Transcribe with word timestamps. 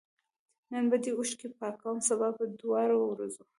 نن 0.71 0.83
به 0.91 0.97
دي 1.03 1.11
اوښکي 1.17 1.47
پاکوم 1.59 1.97
سبا 2.09 2.27
به 2.37 2.43
دواړه 2.61 2.95
ورځو 2.99 3.43